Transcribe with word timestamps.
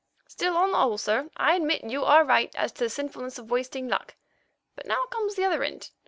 "Still, 0.27 0.57
on 0.57 0.71
the 0.71 0.79
whole, 0.79 0.97
sir, 0.97 1.29
I 1.37 1.53
admit 1.55 1.83
you 1.83 2.03
are 2.03 2.23
right 2.25 2.49
as 2.55 2.71
to 2.71 2.85
the 2.85 2.89
sinfulness 2.89 3.37
of 3.37 3.51
wasting 3.51 3.87
luck. 3.87 4.15
But 4.75 4.87
now 4.87 5.05
comes 5.11 5.35
the 5.35 5.45
other 5.45 5.61
end. 5.63 5.91